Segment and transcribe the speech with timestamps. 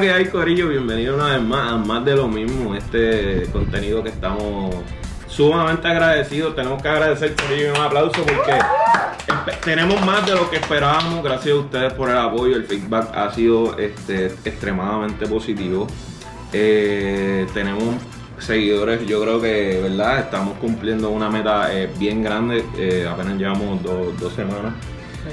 [0.00, 0.68] que hay, Corillo.
[0.68, 2.74] Bienvenido una vez más a más de lo mismo.
[2.74, 4.74] Este contenido que estamos
[5.26, 6.54] sumamente agradecidos.
[6.54, 8.58] Tenemos que agradecer, Corillo, un aplauso porque
[9.64, 11.22] tenemos más de lo que esperábamos.
[11.24, 12.56] Gracias a ustedes por el apoyo.
[12.56, 15.86] El feedback ha sido este, extremadamente positivo.
[16.52, 17.94] Eh, tenemos
[18.38, 20.20] seguidores, yo creo que, ¿verdad?
[20.20, 22.64] Estamos cumpliendo una meta eh, bien grande.
[22.76, 24.74] Eh, apenas llevamos do- dos semanas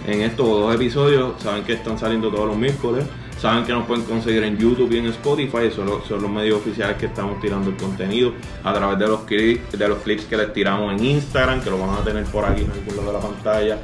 [0.08, 1.34] en estos dos episodios.
[1.42, 3.06] Saben que están saliendo todos los miércoles.
[3.40, 5.70] Saben que nos pueden conseguir en YouTube y en Spotify.
[5.76, 9.22] Son los, son los medios oficiales que estamos tirando el contenido a través de los,
[9.22, 12.46] clips, de los clips que les tiramos en Instagram, que lo van a tener por
[12.46, 13.80] aquí en algún lado de la pantalla.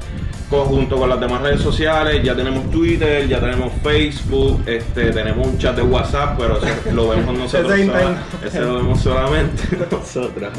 [0.51, 5.57] Junto con las demás redes sociales, ya tenemos Twitter, ya tenemos Facebook, este, tenemos un
[5.57, 6.59] chat de WhatsApp, pero
[6.93, 7.71] lo vemos nosotros.
[7.73, 10.49] Ese sola- ese lo vemos solamente nosotros.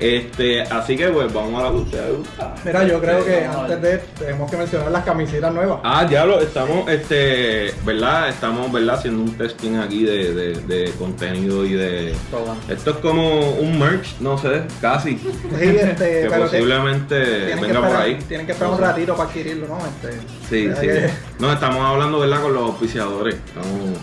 [0.00, 2.54] Este, así que pues vamos a la que a ustedes les gusta.
[2.64, 5.78] Mira, yo creo que antes de tenemos que mencionar las camisetas nuevas.
[5.84, 8.28] Ah, ya lo estamos, este, ¿verdad?
[8.28, 8.96] Estamos, ¿verdad?
[8.96, 12.12] Haciendo un testing aquí de, de, de contenido y de...
[12.28, 12.56] Todo.
[12.68, 15.16] Esto es como un merch, no sé, casi.
[15.16, 15.28] Sí,
[15.60, 18.18] este, que pero posiblemente tienen que venga por esperar- ahí.
[18.28, 18.88] Tienen que esperar No un sé.
[18.90, 19.78] ratito para adquirirlo, ¿no?
[19.86, 20.86] Este, Sí, sí.
[20.86, 22.42] que- No, estamos hablando, ¿verdad?
[22.42, 23.34] Con los auspiciadores.
[23.34, 23.98] Estamos...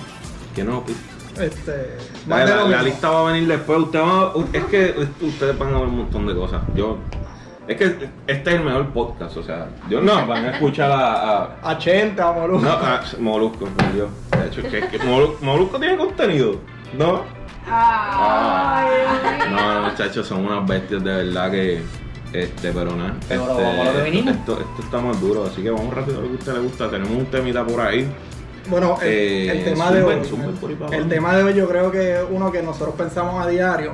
[0.53, 1.01] ¿Quién nos auspicia?
[1.39, 3.79] este, La, lista va a venir después.
[3.79, 6.61] Usted va- es que ustedes van a ver un montón de cosas.
[6.75, 6.97] Yo...
[7.67, 7.85] Es que
[8.27, 11.75] este es el mejor podcast, o sea, yo no, van a escuchar a- a, A
[11.77, 12.65] 80, Molusco.
[12.67, 14.09] No, ah, Molusco, por Dios.
[14.31, 16.55] De hecho, que, que Molu- Molusco tiene contenido,
[16.97, 17.21] ¿no?
[17.69, 18.89] Ah.
[19.51, 21.81] No, no, muchachos, son unas bestias de verdad que.
[22.33, 23.15] Este, pero nada.
[23.27, 24.35] Pero este, vamos a lo que vinimos.
[24.35, 26.59] Esto, esto está más duro, así que vamos rápido a lo que a usted le
[26.59, 26.89] gusta.
[26.89, 28.11] Tenemos un temita por ahí.
[28.69, 30.21] Bueno, el, Eh, el tema de hoy.
[30.91, 33.93] el tema de hoy yo creo que es uno que nosotros pensamos a diario.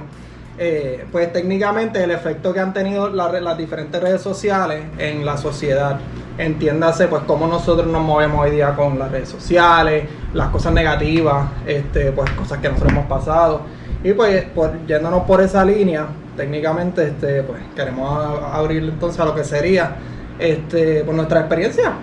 [0.59, 5.37] Eh, pues técnicamente el efecto que han tenido la las diferentes redes sociales en la
[5.37, 5.99] sociedad.
[6.37, 11.47] Entiéndase pues cómo nosotros nos movemos hoy día con las redes sociales, las cosas negativas,
[11.65, 13.61] este, pues cosas que nosotros hemos pasado.
[14.03, 19.25] Y pues por, yéndonos por esa línea, técnicamente este, pues queremos a- abrir entonces a
[19.25, 19.95] lo que sería
[20.39, 21.93] este, por nuestra experiencia.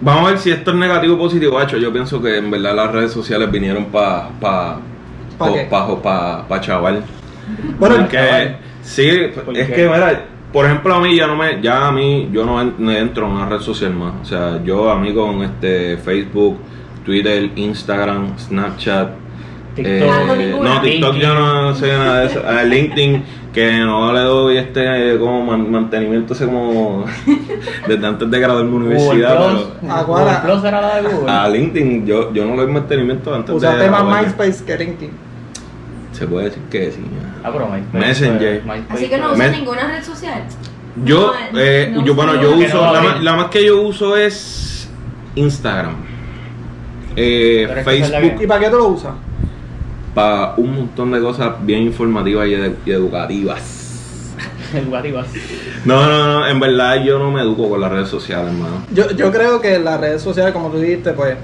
[0.00, 1.78] Vamos a ver si esto es negativo o positivo, Hacho.
[1.78, 4.28] Yo pienso que en verdad las redes sociales vinieron para.
[4.40, 4.78] Pa,
[5.38, 7.02] ¿Pa pa, pa, pa- pa chaval.
[7.78, 8.56] Bueno, Porque, chaval.
[8.82, 9.08] sí,
[9.44, 9.72] ¿Por es qué?
[9.74, 12.74] que, mira, por ejemplo, a mí ya no me, ya a mí, yo no, en-
[12.78, 14.12] no entro en una red social más.
[14.22, 16.58] O sea, yo a mí con este Facebook,
[17.04, 19.08] Twitter, Instagram, Snapchat,
[19.76, 19.86] TikTok.
[19.92, 22.42] eh, Ah, no, TikTok yo no sé nada de eso.
[22.46, 27.04] A LinkedIn, que no le doy este como man- mantenimiento, ese como
[27.86, 29.62] desde antes de graduarme en Google universidad, Plus.
[29.80, 30.42] pero Google ¿cuál?
[30.42, 31.30] Plus era la de Google.
[31.30, 34.26] a LinkedIn yo, yo no le doy mantenimiento antes Usaste de más graduarme.
[34.28, 35.10] MySpace que LinkedIn.
[36.12, 37.00] Se puede decir que sí.
[37.44, 37.98] Ah, pero MySpace.
[37.98, 38.62] Messenger.
[38.64, 40.42] MySpace, Así que no usa Me- ninguna red social.
[41.04, 43.80] Yo, No, eh, no yo bueno, yo uso, no la, más- la más que yo
[43.82, 44.88] uso es
[45.34, 45.94] Instagram,
[47.16, 49.12] eh, es que Facebook, ¿Y para qué tú lo usas?
[50.14, 53.78] Para un montón de cosas bien informativas y, edu- y educativas.
[54.74, 55.26] Educativas.
[55.84, 58.84] No, no, no, en verdad yo no me educo con las redes sociales, hermano.
[58.92, 61.36] Yo, yo creo que las redes sociales, como tú dijiste, pues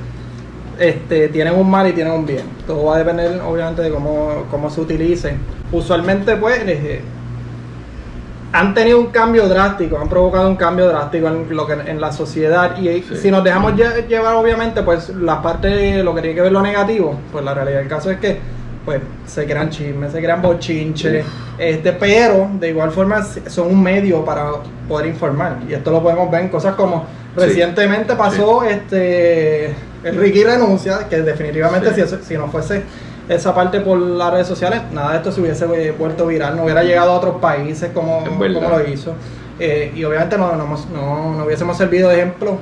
[0.78, 2.44] este, tienen un mal y tienen un bien.
[2.66, 5.34] Todo va a depender, obviamente, de cómo, cómo se utilice.
[5.72, 7.00] Usualmente, pues, eh,
[8.52, 12.12] han tenido un cambio drástico, han provocado un cambio drástico en, lo que, en la
[12.12, 12.78] sociedad.
[12.78, 13.16] Y Sí.
[13.16, 16.62] si nos dejamos lle- llevar, obviamente, pues, la parte, lo que tiene que ver lo
[16.62, 18.38] negativo, pues la realidad del caso es que
[18.88, 21.22] pues se crean chismes, se crean bochinches,
[21.58, 24.46] este, pero de igual forma son un medio para
[24.88, 25.58] poder informar.
[25.68, 27.04] Y esto lo podemos ver en cosas como
[27.36, 27.44] Sí.
[27.44, 29.66] recientemente pasó este
[30.04, 31.96] el Ricky renuncia, que definitivamente Sí.
[31.96, 32.82] si, eso- si no fuese
[33.28, 36.82] esa parte por las redes sociales, nada de esto se hubiese vuelto viral, no hubiera
[36.82, 38.38] llegado a otros países como, como
[38.70, 39.12] lo hizo.
[39.60, 42.56] Eh, y obviamente no, no, no, no hubiésemos servido de ejemplo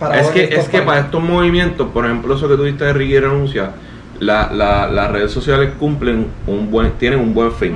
[0.00, 3.20] para Es que, es que para estos movimientos, por ejemplo, eso que tuviste de Ricky
[3.20, 3.70] renuncia,
[4.20, 7.72] la, la, las redes sociales cumplen un buen, tienen un buen fin.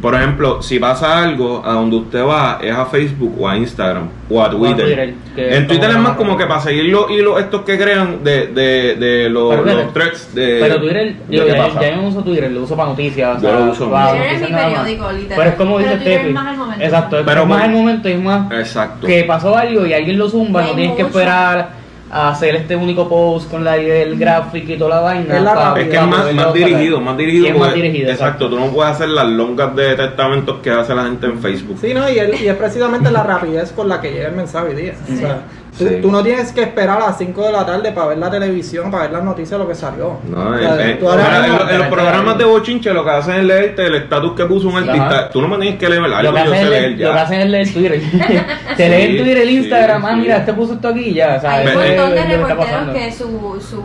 [0.00, 4.08] Por ejemplo, si pasa algo, a donde usted va es a Facebook o a Instagram
[4.30, 5.14] o a a Twitter.
[5.36, 8.94] En Twitter es más como que para seguir los hilos estos que crean de, de,
[8.96, 10.58] de los, Pero los threads de.
[10.60, 11.80] Pero Twitter, de yo ya, pasa.
[11.80, 13.42] ya yo no uso Twitter, lo uso para noticias.
[13.42, 14.16] Yo o sea, lo uso para mucho.
[14.18, 15.36] Twitter es mi periódico, literal.
[15.38, 16.32] Pero es como Pero dice Twitter es Steffi.
[16.34, 16.84] más al momento.
[16.84, 19.06] Exacto, es Pero más el momento y es más Exacto.
[19.06, 21.77] que pasó algo y alguien lo zumba, No no tienes que esperar
[22.10, 25.36] a hacer este único post con la del gráfico y toda la vaina.
[25.36, 25.84] Es la rápida.
[25.84, 27.46] Es que es más, más dirigido, más dirigido.
[27.48, 31.04] Es más dirigido, exacto, tú no puedes hacer las longas de testamentos que hace la
[31.04, 31.78] gente en Facebook.
[31.80, 34.68] Sí, no, y, el- y es precisamente la rapidez con la que llega el mensaje
[34.68, 34.94] hoy día.
[35.12, 35.40] O sea,
[35.78, 35.98] tú, Sí.
[36.02, 38.90] tú no tienes que esperar a las 5 de la tarde para ver la televisión,
[38.90, 40.18] para ver las noticias de lo que salió.
[40.28, 42.44] No, O sea, eh, eh, tú ahora mira, mismo- en, los- en los programas de
[42.44, 44.90] bochinche lo que hacen es leerte el estatus que puso un Ajá.
[44.92, 45.30] artista.
[45.30, 47.12] Tú no me tienes que leer algo, Lo que, yo hacen sé es leer lo
[47.12, 48.02] que hacen es leer Twitter.
[48.76, 50.20] Te leen Twitter, el sí, Instagram, ah, sí.
[50.20, 51.36] mira, este puso esto aquí y ya.
[51.36, 53.82] O sea, Hay un es montón de reporteros que su, su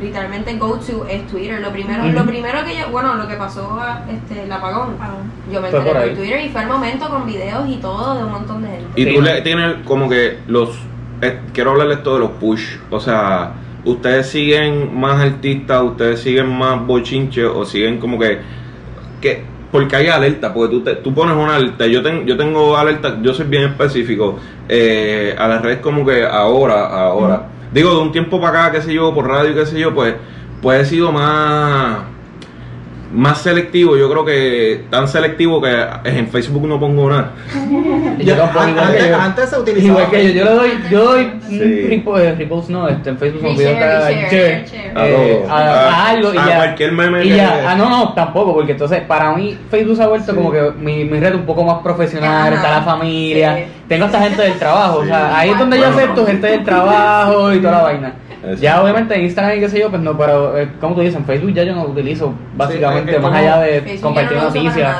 [0.00, 1.60] literalmente go to es Twitter.
[1.60, 3.80] Lo primero, lo primero que yo, bueno, lo que pasó,
[4.12, 4.96] este, el apagón,
[5.52, 6.02] yo me enteré por.
[6.14, 8.84] Twitter y fue el momento con videos y todo de un montón de gente.
[8.96, 9.14] Y Sí.
[9.14, 10.70] tú le tienes como que los.
[11.22, 12.76] Eh, quiero hablarles todo de los push.
[12.90, 13.52] O sea,
[13.84, 18.38] ustedes siguen más artistas, ustedes siguen más bochinches o siguen como que.
[19.20, 21.86] que porque hay alerta, porque tú, te- tú pones una alerta.
[21.86, 24.38] Yo, ten- yo tengo alerta, yo soy bien específico.
[24.68, 27.48] eh, a las redes como que ahora, ahora.
[27.72, 30.14] Digo, de un tiempo para acá, qué sé yo, por radio, qué sé yo, pues,
[30.62, 31.98] pues he sido más
[33.14, 37.32] más selectivo, yo creo que tan selectivo que en Facebook no pongo nada.
[38.18, 39.16] Yo antes, yo.
[39.20, 39.88] antes se utilizaba.
[40.02, 41.60] Igual que yo, yo le doy, yo doy Sí.
[41.62, 44.64] eh, repost, no, este, en Facebook me Reshare, cada share,
[44.96, 45.52] eh, todo.
[45.52, 46.56] a, A- a algo y a ya.
[46.56, 47.70] cualquier meme y que- ya.
[47.70, 50.36] Ah, no, no, tampoco, porque entonces para mí Facebook se ha vuelto Sí.
[50.36, 52.56] como que mi, mi red un poco más profesional, Ajá.
[52.56, 53.62] está la familia, Sí.
[53.88, 55.98] tengo hasta gente del trabajo, o sea, ahí es donde yo Bueno.
[55.98, 58.12] acepto gente del trabajo y toda la vaina.
[58.46, 58.62] Eso.
[58.62, 61.16] Ya obviamente en Instagram y qué sé yo, pues no, pero eh, como tú dices,
[61.16, 64.44] en Facebook ya yo no lo utilizo básicamente es más allá de Facebook compartir no
[64.44, 64.96] noticias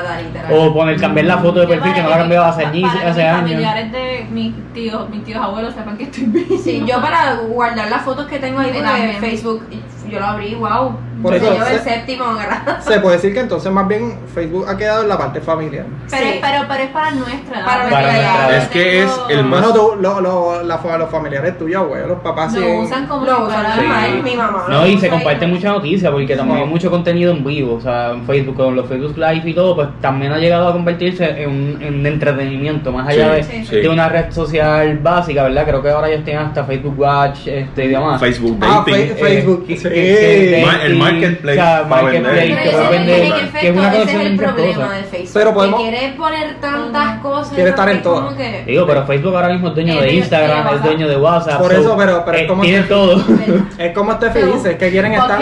[0.50, 3.00] o poner cambiar la foto de perfil que no la he cambiado hace, ni- para
[3.00, 3.42] que hace años.
[3.42, 6.46] familiares de mis tíos, mis tíos abuelos sepan que estoy bien.
[6.62, 9.16] Sí, yo para guardar las fotos que tengo ahí también.
[9.20, 9.62] Facebook,
[10.10, 10.96] yo lo abrí, wow.
[11.24, 12.24] Por eso el se- séptimo.
[12.80, 15.86] Se puede decir que entonces más bien Facebook ha quedado en la parte familiar.
[16.10, 16.38] Pero, Sí.
[16.40, 17.64] pero, pero es para nuestra edad.
[17.66, 18.56] Para nuestra edad.
[18.58, 22.18] Es que es el más- Bueno, tú, lo- lo- la los familiares tuyos, abuelos, los
[22.20, 24.22] papás Lo siguen- usan como Lo si usan fuera- normal, Sí.
[24.22, 24.64] mi mamá.
[24.68, 28.10] No, y se comparte mucha noticia porque también hay mucho contenido en vivo, o sea,
[28.10, 31.48] en Facebook, con los Facebook Live y todo, pues también ha llegado a convertirse en
[31.50, 33.76] un en entretenimiento, más allá Sí, de, sí.
[33.76, 35.64] de una red social básica, ¿verdad?
[35.64, 38.20] Creo que ahora ellos tienen hasta Facebook Watch este, y demás.
[38.20, 38.94] Facebook Ah, Dating.
[39.08, 39.82] Fe- Facebook, que- sí.
[39.84, 43.42] que- que- Ma- el marketplace o sea, marketplace, que Pero va a vender, que es
[43.44, 44.96] efecto, una ese cosa es el muchas problema cosas.
[44.96, 45.30] de Facebook.
[45.34, 47.52] Pero podemos- Que quiere poner tantas cosas.
[47.54, 48.02] Quiere estar en
[48.36, 51.16] que- Digo, pero Facebook ahora mismo es dueño de dueño- Instagram, de es dueño de
[51.16, 51.58] WhatsApp.
[51.60, 53.24] Por so, eso, pero- pero es eh, como tiene todo.
[53.78, 55.40] Es como Steffi dice, es que quieren estar.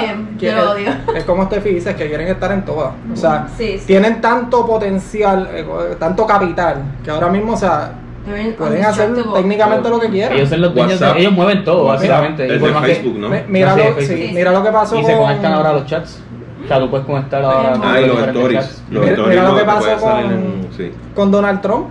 [1.14, 2.92] Es como Steffi dice, es que quieren estar en todas.
[3.12, 3.86] O sea, Sí, sí.
[3.86, 5.64] tienen tanto potencial, eh,
[5.98, 7.92] tanto capital, que ahora mismo, o sea,
[8.24, 10.36] Pueden hacer técnicamente lo que quieran.
[10.36, 12.46] Ellos son los dueños, de- ellos mueven todo, básicamente.
[12.46, 13.28] es y por de más que- Facebook, ¿no?
[13.28, 14.02] Mi- Mira, lo, Facebook.
[14.02, 16.22] sí, mira lo que pasó Y se con- conectan ahora a los chats.
[16.64, 17.72] O sea, tú puedes conectar ahora.
[17.82, 18.82] Ah, y los stories.
[18.90, 20.90] Los Mira- stories mira lo que pasó con- en- sí.
[21.14, 21.86] con Donald Trump.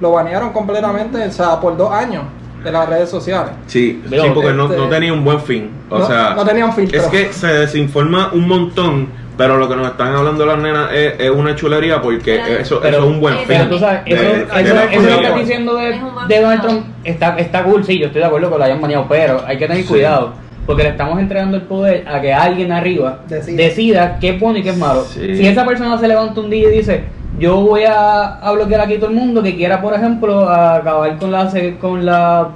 [0.00, 2.24] Lo banearon completamente, o sea, por dos años
[2.62, 3.52] de las redes sociales.
[3.66, 5.70] Sí, Pero, sí, porque no, este, no tenía un buen fin.
[5.88, 7.00] O no- sea, no tenía un filtro.
[7.00, 9.08] Es que se desinforma un montón,
[9.42, 12.80] pero lo que nos están hablando las nenas es, es una chulería porque Pero- eso,
[12.80, 13.56] pero- eso es un buen pero fin.
[13.58, 16.62] Pero tú sabes, de- eso, de eso, eso que estás diciendo de, de Donald.
[16.62, 19.58] Trump está, está cool, sí, yo estoy de acuerdo que lo hayan baneado, pero hay
[19.58, 19.88] que tener Sí.
[19.88, 20.32] cuidado.
[20.64, 23.56] Porque le estamos entregando el poder a que alguien arriba Decida.
[23.56, 25.02] decida, qué es bueno y qué es malo.
[25.02, 25.34] Sí.
[25.36, 27.02] Si esa persona se levanta un día y dice,
[27.36, 31.32] yo voy a, a bloquear aquí todo el mundo que quiera, por ejemplo, acabar con
[31.32, 32.48] la, se- con la,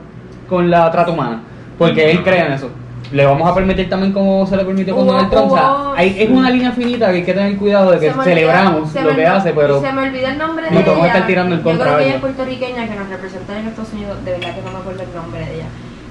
[0.48, 1.40] con la trata humana,
[1.76, 2.70] porque él cree en eso.
[3.12, 5.53] Le vamos a permitir también como se le permitió con Donald Trump.
[5.99, 9.14] Es una línea finita que hay que tener cuidado de que Se celebramos se lo
[9.14, 11.06] que hace, pero se me olvida el nombre de ella.
[11.06, 13.67] estar tirando en Yo contra creo de que ella es puertorriqueña que nos representa en
[13.69, 14.25] Estados Unidos.
[14.25, 15.67] De verdad que no me acuerdo el nombre de ella.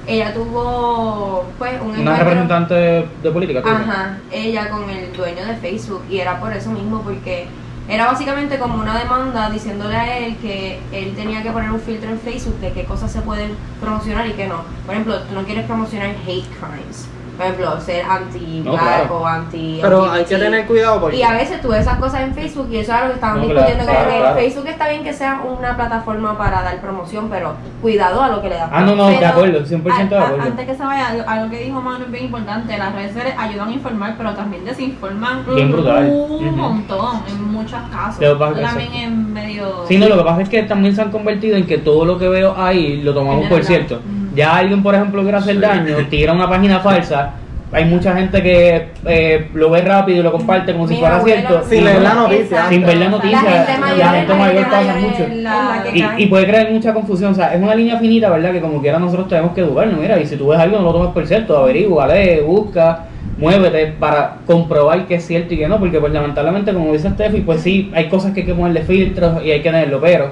[0.07, 3.63] Ella tuvo, pues, un una representante de, política.
[3.65, 7.47] Ajá, ella con el dueño de Facebook y era por eso mismo porque
[7.87, 12.09] era básicamente como una demanda diciéndole a él que él tenía que poner un filtro
[12.09, 14.63] en Facebook de qué cosas se pueden promocionar y qué no.
[14.85, 17.07] Por ejemplo, tú no quieres promocionar hate crimes.
[17.37, 19.17] Por ejemplo, ser anti-black No, claro.
[19.19, 21.17] o anti Pero hay que tener cuidado porque.
[21.17, 23.37] y a veces tú ves esas cosas en Facebook y eso es algo que estaban
[23.41, 23.83] No, discutiendo.
[23.83, 24.35] claro, que claro.
[24.35, 28.49] Facebook está bien que sea una plataforma para dar promoción, pero cuidado a lo que
[28.49, 28.69] le das.
[28.71, 30.45] Ah, no, no, de Pero, acuerdo, 100% de a- a- acuerdo.
[30.45, 32.77] Antes que se vaya, algo- que dijo Manu es bien importante.
[32.77, 36.07] Las redes sociales ayudan a informar, pero también desinforman Bien brutal.
[36.09, 38.21] un montón en muchos casos.
[38.21, 39.85] Lo también en medio.
[39.87, 42.17] Sí, no, lo que pasa es que también se han convertido en que todo lo
[42.17, 44.01] que veo ahí lo tomamos por cierto.
[44.35, 45.61] Ya alguien, por ejemplo, quiere hacer Sí.
[45.61, 47.31] daño, tira una página falsa.
[47.71, 51.61] Hay mucha gente que eh, lo ve rápido y lo comparte como si fuera cierto.
[51.67, 52.69] Sin leer la noticia.
[52.69, 55.27] Sin ver la noticia, La gente mayor, la gente mayor pasa mayor mucho.
[55.35, 55.83] la
[56.17, 58.51] Y, puede crear mucha confusión, o sea, es una línea finita, ¿verdad?
[58.53, 60.93] Que como quiera nosotros tenemos que educarnos, mira, y si tú ves algo no lo
[60.93, 63.05] tomes por cierto, averigua, lee, busca,
[63.37, 67.41] muévete para comprobar que es cierto y que no, porque pues lamentablemente como dice Steffi,
[67.41, 70.31] pues sí, hay cosas que hay que ponerle filtros y hay que tenerlo, pero,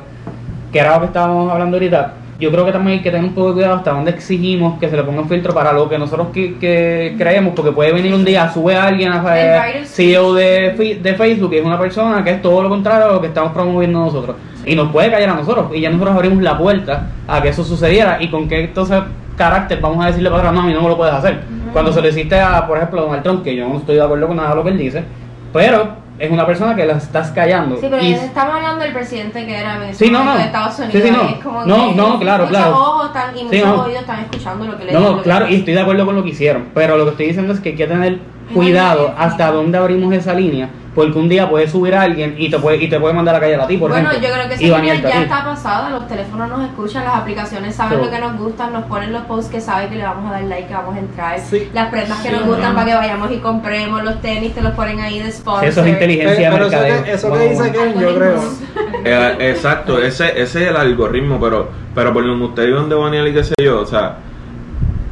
[0.71, 3.33] que era lo que estábamos hablando ahorita, yo creo que también hay que tener un
[3.33, 5.97] poco de cuidado hasta dónde exigimos que se le ponga un filtro para lo que
[5.97, 9.85] nosotros que, que creemos, porque puede venir un día, sube a alguien, a, El.
[9.85, 13.21] CEO de, de Facebook, que es una persona que es todo lo contrario a lo
[13.21, 14.35] que estamos promoviendo nosotros.
[14.65, 15.67] Y nos puede callar a nosotros.
[15.73, 18.17] Y ya nosotros abrimos la puerta a que eso sucediera.
[18.21, 19.01] Y con qué entonces
[19.37, 21.41] carácter vamos a decirle para atrás, no, a mí no me lo puedes hacer.
[21.71, 24.03] Cuando se lo hiciste a, por ejemplo, a Donald Trump, que yo no estoy de
[24.03, 25.03] acuerdo con nada de lo que él dice,
[25.51, 27.75] pero es una persona que la estás callando.
[27.77, 30.35] Sí, pero Y- estamos hablando del presidente que era Sí, no, no.
[30.35, 30.93] de Estados Unidos.
[30.93, 31.21] Sí, sí, no.
[31.23, 32.75] es como No, que no, claro, muchos claro.
[32.77, 33.83] ojos están, y muchos no.
[33.83, 36.23] oídos están escuchando lo que le No, no, claro, y estoy de acuerdo con lo
[36.23, 38.19] que hicieron, pero lo que estoy diciendo es que hay que tener
[38.53, 42.59] cuidado hasta dónde abrimos esa línea, porque un día puede subir a alguien y te
[42.59, 44.29] puede, y te puede mandar a callar a ti, por Bueno, ejemplo.
[44.29, 45.23] yo creo que a ya ti.
[45.23, 48.05] está pasada, los teléfonos nos escuchan, las aplicaciones saben Sí.
[48.05, 50.43] lo que nos gusta, nos ponen los posts que saben que le vamos a dar
[50.43, 51.69] like, que vamos a entrar, Sí.
[51.73, 52.75] las prendas que Sí, nos gustan no.
[52.75, 55.65] para que vayamos y compremos, los tenis te los ponen ahí de sponsor.
[55.65, 57.71] Eso es inteligencia Eh, de pero eso que, eso que dice.
[57.71, 58.41] Ken, yo creo.
[59.05, 63.33] Eh, exacto, ese, ese es el algoritmo, pero, pero por el ministerio donde banear y
[63.33, 64.17] qué sé yo, o sea,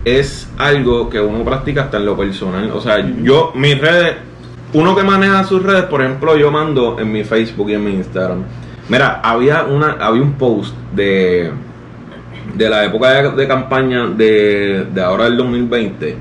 [0.06, 2.72] es algo que uno practica hasta en lo personal.
[2.72, 4.16] O sea, yo, mis redes,
[4.74, 7.92] uno que maneja sus redes, por ejemplo, yo mando en mi Facebook y en mi
[7.94, 8.44] Instagram.
[8.90, 11.52] Mira, había una, había un post de,
[12.56, 16.18] de la época de, de campaña de, de ahora del 2020.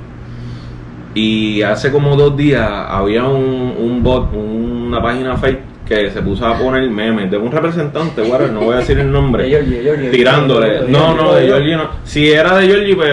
[1.14, 6.47] Y hace como dos días había un, un bot, una página fake que se puso
[6.47, 9.76] a poner memes de un representante, whatever, no voy a decir el nombre, De Georgie,
[9.78, 10.11] de Georgie.
[10.11, 10.69] tirándole.
[10.83, 11.71] De No, no, de Georgie.
[11.71, 11.90] Georgie no.
[12.04, 13.11] Si era de Georgie, pues,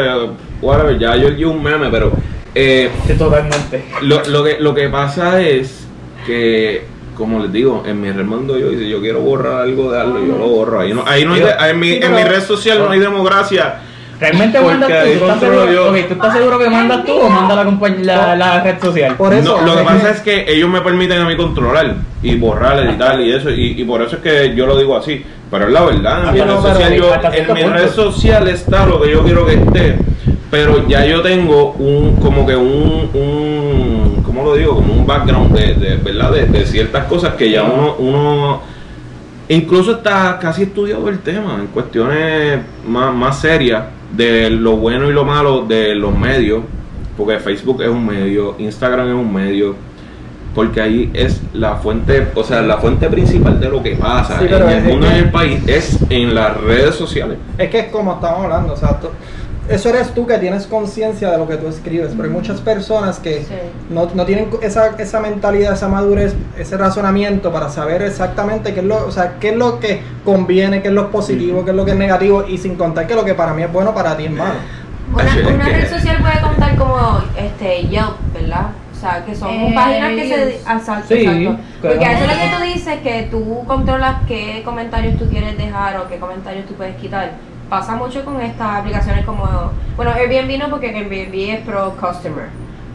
[0.61, 2.11] whatever, ya Georgie es un meme, pero
[2.55, 3.85] eh, Sí, totalmente.
[4.01, 5.87] lo, lo, que, lo que pasa es
[6.25, 6.85] que,
[7.15, 9.99] como les digo, en mi red mando yo, y si yo quiero borrar algo de
[9.99, 10.79] algo, yo lo borro.
[10.79, 13.81] Ahí no, ahí no hay, en, mi, en mi red social no hay democracia.
[14.19, 14.95] ¿Realmente Porque mandas tú?
[14.95, 15.89] ahí ¿Tú estás, seguro, yo.
[15.91, 17.65] ok, ¿Tú estás seguro que mandas tú o manda la,
[18.01, 19.15] la, la red social?
[19.15, 19.59] Por eso.
[19.61, 23.19] No, lo que pasa es que ellos me permiten a mí controlar y borrar, editar
[23.21, 25.23] y eso, y, y por eso es que yo lo digo así.
[25.51, 28.47] Pero es la verdad, en mi Ah, red no, social, yo- en mi red social
[28.47, 29.97] está lo que yo quiero que esté,
[30.49, 34.75] pero ya yo tengo un, como que un, un ¿cómo lo digo?
[34.75, 36.31] Como un background de, de ¿verdad?
[36.31, 38.61] De, de ciertas cosas que ya uno, uno
[39.47, 43.83] incluso está casi estudiado el tema en cuestiones más, más serias
[44.15, 46.63] de lo bueno y lo malo de los medios,
[47.17, 49.75] porque Facebook es un medio, Instagram es un medio,
[50.57, 54.45] porque ahí es la fuente, o sea, la fuente principal de lo que pasa Sí,
[54.45, 57.37] en pero el mundo y en el país es en las redes sociales.
[57.59, 59.09] Es que es como estamos hablando, o sea, tú-
[59.69, 63.19] eso eres tú que tienes conciencia de lo que tú escribes, pero hay muchas personas
[63.19, 63.53] que Sí.
[63.91, 68.85] no, no tienen esa, esa mentalidad, esa madurez, ese razonamiento para saber exactamente qué es
[68.87, 71.85] lo, o sea, qué es lo que conviene, qué es lo positivo, qué es lo
[71.85, 74.25] que es negativo, y sin contar que lo que para mí es bueno para ti
[74.25, 74.55] es malo.
[75.13, 78.15] Una, una red social puede contar como este Yelp.
[78.97, 80.35] O sea, que son Eh, páginas que se...
[80.37, 80.61] reviews.
[80.67, 81.39] Exacto, Sí, exacto.
[81.81, 85.29] que Porque no- eso es lo que tú dices, que tú controlas qué comentarios tú
[85.29, 87.33] quieres dejar o qué comentarios tú puedes quitar.
[87.69, 89.47] Pasa mucho con estas aplicaciones como...
[89.95, 92.45] Bueno, Airbnb no, porque Airbnb es pro customer.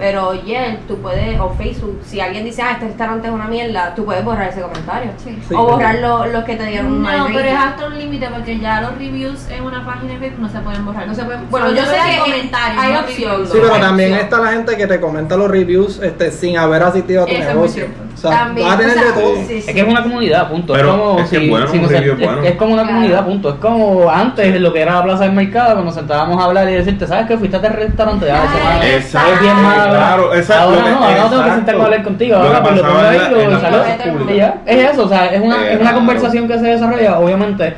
[0.02, 3.94] Pero Yelp, tú puedes, o Facebook, si alguien dice, ah, este restaurante es una mierda,
[3.94, 5.12] tú puedes borrar ese comentario.
[5.22, 5.38] Sí.
[5.48, 7.96] Sí, o borrar lo- los que te dieron un mal No, pero es hasta un
[7.96, 11.06] límite porque ya los reviews en una página de Facebook no se pueden borrar.
[11.06, 11.48] No se pueden.
[11.50, 12.82] Bueno, yo sé que comentarios.
[12.82, 13.46] hay opción.
[13.46, 14.24] Sí, pero hay también opción.
[14.26, 17.48] está la gente que te comenta los reviews este, sin haber asistido a tu Eso
[17.48, 17.86] negocio.
[18.14, 19.34] O sea, También, vas a tener o sea, de todo.
[19.36, 19.58] sí, sí.
[19.68, 20.72] Es que es una comunidad, punto.
[20.74, 22.42] Pero es como es si- es bueno, si un no se- review es es- bueno.
[22.42, 22.96] es como una Claro.
[22.96, 23.48] comunidad, punto.
[23.50, 26.68] Es como antes lo que era la plaza del mercado, cuando nos sentábamos a hablar
[26.68, 27.36] y decirte, ¿sabes qué?
[27.38, 29.91] Fuiste a este restaurante, madre exacto, es bien mala.
[29.92, 32.82] Claro, exacto, Ahora no, ahora no tengo que sentarme a hablar contigo, ahora pues lo
[32.82, 33.18] pongo ahí
[33.50, 33.84] lo saludo.
[34.32, 35.96] Y ya, es eso, o sea, es una, es una Claro.
[35.96, 37.74] conversación que se desarrolla, obviamente,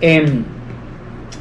[0.00, 0.44] en,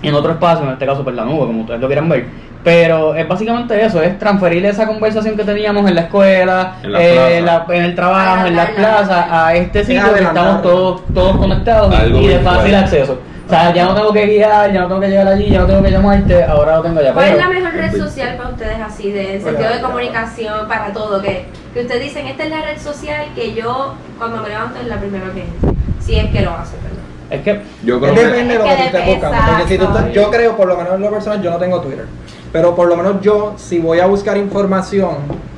[0.01, 2.25] en otro espacio, en este caso, por la nube, como ustedes lo quieran ver.
[2.63, 7.01] Pero es básicamente eso, es transferir esa conversación que teníamos en la escuela, En la
[7.03, 11.35] eh, la- en el trabajo, en las plazas, a este sitio que estamos todos, todos
[11.35, 13.19] conectados Algo y de fácil acceso.
[13.45, 15.65] O sea, ya no tengo que guiar, ya no tengo que llegar allí, ya no
[15.67, 17.13] tengo que llamarte, ahora lo tengo ya.
[17.13, 21.21] ¿Cuál es la mejor red social para ustedes así, de sentido de comunicación, para todo?
[21.21, 24.87] Que, que ustedes dicen, esta es la red social que yo cuando me levanto es
[24.87, 25.73] la primera que entro.
[25.99, 27.03] Si es que lo hacen, ¿verdad?
[27.29, 29.37] Es que Yo creo que depende de lo que que tú estés buscando.
[29.47, 29.99] Porque si tú exacto.
[29.99, 32.05] estás- yo creo, por lo menos en lo personal, yo no tengo Twitter.
[32.51, 35.15] Pero por lo menos yo, si voy a buscar información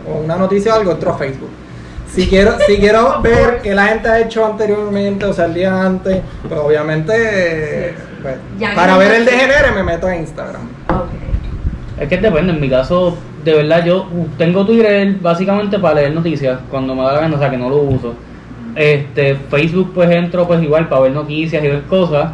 [0.09, 1.44] o una noticia o algo, entro a Facebook.
[2.15, 5.85] Si quiero, si quiero ver qué la gente ha hecho anteriormente, o sea, el día
[5.85, 8.35] antes, pues obviamente, pues,
[8.73, 10.61] para que ver el degenere me meto a Instagram.
[10.87, 11.09] Ok.
[11.99, 14.07] Es que depende, en mi caso, de verdad, yo
[14.37, 17.69] tengo Twitter básicamente para leer noticias cuando me da la gana, o sea que no
[17.69, 18.13] lo uso.
[18.75, 22.31] Este, Facebook pues entro pues igual para ver noticias y ver cosas.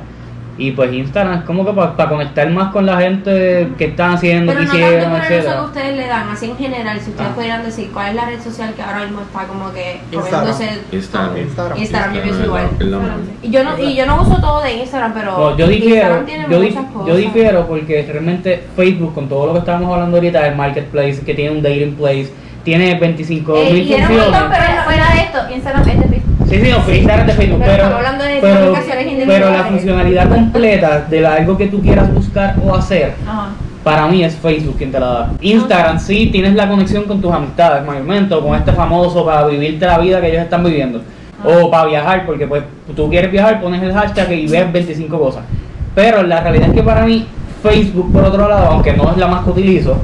[0.61, 4.51] Y pues Instagram es como que para conectar más con la gente que están haciendo,
[4.53, 6.99] Pero que no tanto hicieron, por el uso que ustedes le dan, así en general,
[6.99, 7.35] si ustedes Ah.
[7.35, 10.41] pudieran decir cuál es la red social que ahora mismo está como que Instagram.
[10.45, 11.37] comiéndose Instagram.
[11.37, 11.77] Instagram.
[11.79, 12.67] Instagram, yo pienso igual.
[13.41, 16.25] Y yo no, y yo no uso todo de Instagram, pero No, yo difiero, Instagram
[16.27, 17.07] tiene yo, muchas cosas.
[17.07, 21.33] yo difiero porque realmente Facebook, con todo lo que estábamos hablando ahorita, el marketplace, que
[21.33, 22.29] tiene un dating place,
[22.63, 24.41] tiene 25 Eh, mil y era un funciones.
[24.41, 26.30] montón, pero fuera de esto, Instagram es de Facebook.
[26.51, 28.73] Sí, sí, no, Instagram de Facebook, Pero pero, hablando de pero,
[29.25, 33.47] pero la funcionalidad completa de la- algo que tú quieras buscar o hacer Ajá.
[33.83, 35.31] para mí es Facebook quien te la da.
[35.39, 39.85] Instagram sí tienes la conexión con tus amistades mayormente, o con este famoso para vivirte
[39.85, 41.01] la vida que ellos están viviendo.
[41.43, 42.63] O para viajar, porque pues
[42.95, 45.43] tú quieres viajar, pones el hashtag y ves 25 cosas.
[45.95, 47.25] Pero la realidad es que para mí
[47.63, 49.97] Facebook por otro lado, aunque no es la más que utilizo.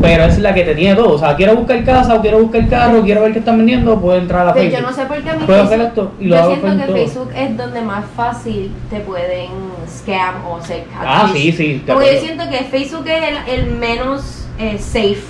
[0.00, 1.12] Pero es la que te tiene todo.
[1.14, 4.18] O sea, quiero buscar casa o quiero buscar carro, quiero ver qué están vendiendo, puedo
[4.18, 4.80] entrar a Pues Facebook.
[4.82, 6.76] yo no sé por qué a mí Puedo hacer esto y lo yo hago siento
[6.78, 6.96] que todo.
[6.96, 9.50] Facebook es donde más fácil te pueden
[9.88, 14.46] scam o ser Ah, sí, sí, Porque yo siento que Facebook es el, el menos
[14.58, 15.22] eh, safe,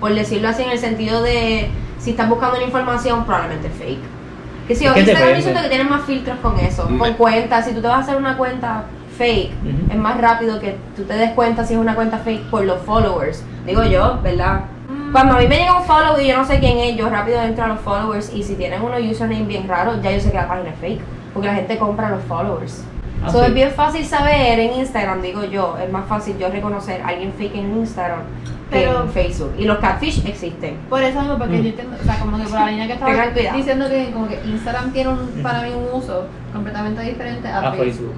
[0.00, 3.98] por decirlo así, en el sentido de si estás buscando una información, probablemente fake.
[4.68, 7.66] Que si yo Instagram yo siento que tienes más filtros con eso, Me- con cuentas.
[7.66, 8.84] Si tú te vas a hacer una cuenta
[9.16, 9.50] fake,
[9.90, 12.80] es más rápido que tú te des cuenta si es una cuenta fake por los
[12.82, 13.42] followers.
[13.66, 14.60] Digo yo, ¿verdad?
[15.12, 17.40] Cuando a mí me llega un follow y yo no sé quién es, yo rápido
[17.40, 20.36] entro a los followers y si tienen unos username bien raros, ya yo sé que
[20.36, 21.00] la página es fake.
[21.32, 22.82] Porque la gente compra los followers.
[23.24, 23.46] Ah, So, sí.
[23.46, 27.32] Es bien fácil saber en Instagram, digo yo, es más fácil yo reconocer a alguien
[27.32, 28.20] fake en Instagram
[28.70, 29.52] que Pero- en Facebook.
[29.58, 30.76] Y los catfish existen.
[30.88, 31.62] Por eso mismo, porque Mm.
[31.62, 34.40] yo entiendo, o sea, como que por la línea que estaba diciendo que como que
[34.44, 37.84] Instagram tiene un, para mí un uso completamente diferente a, a Facebook.
[37.84, 38.16] Facebook.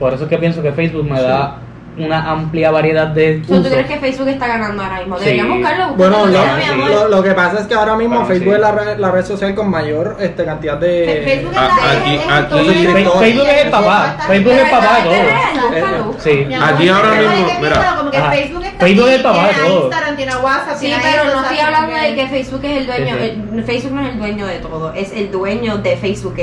[0.00, 1.58] Por eso es que pienso que Facebook me da
[1.98, 3.72] una amplia variedad de So, ¿Tú usos.
[3.72, 5.18] crees que Facebook está ganando ahora mismo?
[5.18, 5.24] Sí.
[5.24, 5.94] Deberíamos buscarlo.
[5.96, 6.88] Bueno, lo, ya, mi amor.
[6.90, 8.54] lo- lo que pasa es que ahora mismo Bueno, Facebook sí.
[8.54, 11.22] es la, red- la red social con mayor este, cantidad de...
[11.24, 13.18] Facebook es Ah, la aquí- es- es aquí- Facebook-.
[13.20, 14.16] Facebook es el papá.
[14.26, 16.16] Facebook es el papá de todo.
[16.20, 16.46] Sí.
[16.62, 17.94] Aquí ahora mismo, mira.
[17.98, 18.18] como que.
[18.22, 19.82] Facebook Facebook es el papá de tiene todo.
[19.82, 23.14] Instagram, tiene WhatsApp, Sí, pero no estoy hablando de que Facebook es el dueño.
[23.20, 23.62] Sí, sí.
[23.66, 26.34] Facebook no es el dueño de todo, es el dueño de Facebook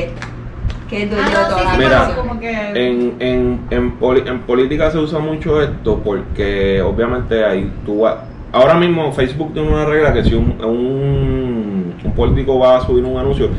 [0.90, 2.52] que, es dueño Ah, de las sí, Mira, como que...
[2.52, 8.24] En, en, en, poli- en política se usa mucho esto porque obviamente ahí tú va-
[8.52, 13.04] ahora mismo Facebook tiene una regla que si un, un, un político va a subir
[13.04, 13.50] un anuncio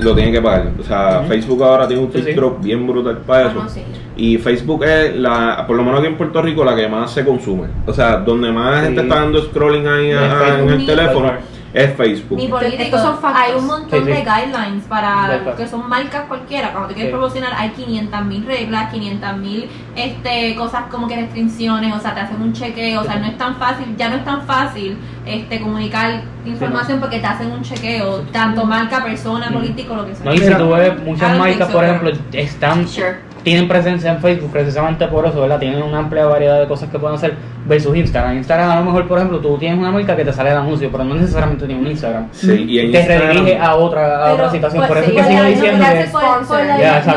[0.00, 0.70] lo tiene que pagar.
[0.78, 1.22] O sea.
[1.28, 2.20] Facebook ahora tiene un sí.
[2.20, 3.62] filtro bien brutal para Ah, eso.
[3.62, 3.82] no, sí.
[4.16, 7.24] Y Facebook es la, por lo menos aquí en Puerto Rico, la que más se
[7.24, 7.68] consume.
[7.86, 8.86] O sea, donde más Sí.
[8.86, 11.32] gente está dando scrolling ahí a- en el teléfono
[11.74, 12.38] es Facebook.
[12.38, 14.12] Ni Estos políticos son Hay un montón Sí, sí.
[14.12, 15.56] de guidelines para Exacto.
[15.56, 16.70] que son marcas cualquiera.
[16.70, 17.16] Cuando tú quieres Sí.
[17.18, 21.92] promocionar, hay 500 mil reglas, 500 mil este, cosas como que restricciones.
[21.94, 23.00] O sea, te hacen un chequeo.
[23.00, 27.18] O sea, no es tan fácil, ya no es tan fácil este, comunicar información porque
[27.18, 30.24] te hacen un chequeo, tanto marca, persona, político, lo que sea.
[30.26, 33.33] No, y si tú ves muchas marcas, por ejemplo, están Sure.
[33.44, 35.58] Tienen presencia en Facebook precisamente por eso, ¿verdad?
[35.60, 37.34] Tienen una amplia variedad de cosas que pueden hacer
[37.66, 38.36] versus Instagram.
[38.38, 40.88] Instagram a lo mejor, por ejemplo, tú tienes una marca que te sale el anuncio,
[40.90, 42.28] pero no necesariamente tiene un Instagram.
[42.32, 44.80] Sí, y en te Instagram- redirige a otra, a otra situación.
[44.86, 46.04] pues, Por eso sí, es que sigo diciendo no, que...
[46.04, 46.46] por- por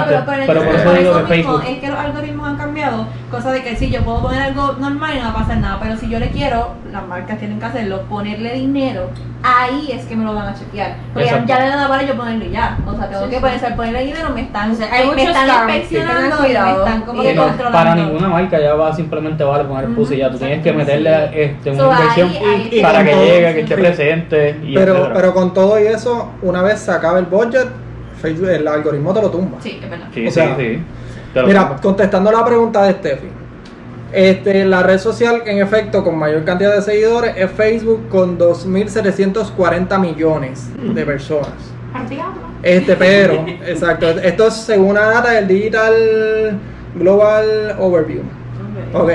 [0.08, 2.37] pero por el- Pero por eso digo que mismo, Facebook- Es que los algoritmos
[3.32, 5.80] cosa de que si yo puedo poner algo normal y no va a pasar nada,
[5.82, 9.10] pero si yo le quiero, las marcas tienen que hacerlo, ponerle dinero,
[9.44, 10.96] ahí es que me lo van a chequear.
[11.14, 11.48] Porque ya, Exacto.
[11.54, 12.78] ya le da para yo ponerle ya.
[12.86, 13.66] O sea, tengo Sí, que sí.
[13.66, 17.02] al ponerle dinero, me están, O sea, hay me están scams, inspeccionando y me están
[17.02, 17.78] como Sí, que no, controlando.
[17.78, 21.40] para ninguna marca ya va simplemente vale poner pussy ya tú tienes que meterle sí.
[21.40, 23.82] este, una So, inversión ahí sí para que todo, llegue, que esté sí.
[23.82, 25.14] presente y Pero, etcétera.
[25.14, 27.68] pero con todo y eso, una vez se acaba el budget,
[28.22, 29.58] Facebook, el algoritmo te lo tumba.
[29.62, 30.08] Sí, es verdad.
[30.14, 30.82] sí, o sí, sea, sí.
[31.46, 31.82] Mira, pongo.
[31.82, 33.28] contestando la pregunta de Steffi.
[34.14, 40.00] Este, la red social en efecto con mayor cantidad de seguidores es Facebook con 2.740
[40.00, 41.50] millones de personas.
[42.64, 45.94] Este, pero, exacto, esto es según una data del Digital
[46.96, 48.22] Global Overview.
[48.94, 49.12] Ok,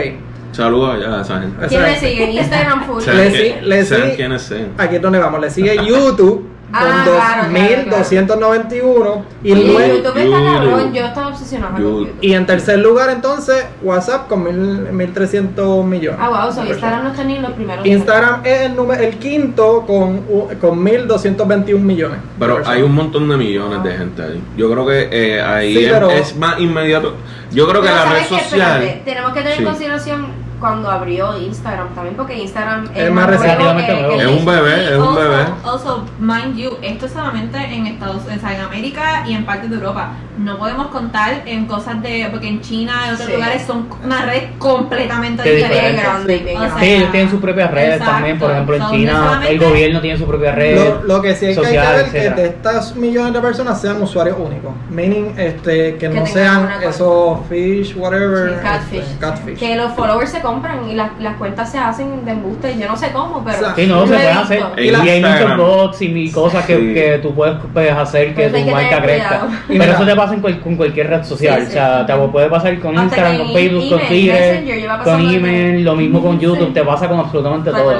[0.52, 1.66] Saludos allá a esa gente.
[1.66, 2.30] ¿Quién le sigue?
[2.30, 3.02] Instagram full.
[3.06, 4.72] Le le sean si- quienes sean.
[4.76, 5.40] Aquí es donde vamos.
[5.40, 11.28] Le sigue YouTube con Ah, claro, claro, 2.291 y luego YouTube está cabrón, yo estaba
[11.28, 11.98] obsesionada con YouTube.
[12.06, 12.18] YouTube.
[12.22, 16.18] y en tercer lugar entonces WhatsApp con mil- 1.300 millones.
[16.22, 17.86] Ah, wow, de Instagram no está ni en los primeros.
[17.86, 20.22] Instagram es el, número, el quinto con,
[20.60, 22.18] con 1.221 millones.
[22.38, 22.76] Pero personas.
[22.78, 24.42] hay un montón de millones de gente ahí.
[24.56, 27.14] Yo creo que eh, ahí Sí, es, pero- es más inmediato.
[27.52, 28.82] Yo creo que la red social.
[28.82, 29.62] Espérate, tenemos que tener Sí.
[29.62, 30.26] en consideración
[30.62, 34.16] cuando abrió Instagram también, porque Instagram Es más nuevo relativamente que- nuevo.
[34.16, 35.36] que Es un bebé, es un bebé.
[35.64, 39.76] Also, mind you, esto es solamente en Estados sea, en América y en partes de
[39.76, 40.12] Europa.
[40.38, 42.26] No podemos contar en cosas de.
[42.30, 43.34] Porque en China y otros Sí.
[43.34, 46.00] lugares son una red completamente diferente.
[46.00, 46.78] grande, O.
[46.80, 48.12] Sí, ellos tienen sus propias redes Exacto.
[48.14, 50.76] también, por ejemplo en Son China el gobierno tiene su propia red.
[50.76, 53.40] Lo, lo que sí hay que, hay que social, ver que de estas millones de
[53.40, 54.72] personas sean usuarios únicos.
[54.88, 58.50] Meaning este, que, no tengan sean esos fish, whatever.
[58.50, 59.00] Sí, catfish.
[59.00, 59.58] este, catfish.
[59.58, 62.76] Que los followers se compran y las, las cuentas se hacen de embuste.
[62.78, 63.56] Yo no sé cómo, pero.
[63.56, 64.62] O sea, Sí, no, se pueden hacer.
[64.76, 66.94] En Y, hay muchos bots y cosas que, Sí.
[66.94, 69.40] que tú puedes, puedes hacer que hay tu que marca crezca.
[69.68, 71.60] Pero mira- eso te pasa en cual- con cualquier red social.
[71.60, 71.70] Sí, sí.
[71.70, 74.64] O sea, te puede pasar con Hasta Instagram, con Facebook, con Twitter,
[75.04, 76.38] con email, lo mismo con.
[76.38, 77.94] YouTube, te pasa con absolutamente ¿Te todo.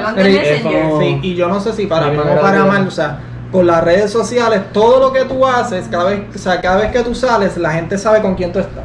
[0.63, 3.19] como- Sí, y yo no sé si para manera o para mal, o sea,
[3.51, 6.91] con las redes sociales, todo lo que tú haces, cada vez, o sea, cada vez
[6.91, 8.83] que tú sales, la gente sabe con quién tú estás.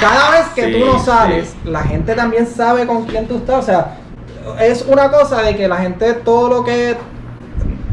[0.00, 1.06] Cada vez que Sí, tú no sí.
[1.06, 3.96] sales, la gente también sabe con quién tú estás, o sea,
[4.60, 6.96] es una cosa de que la gente todo lo que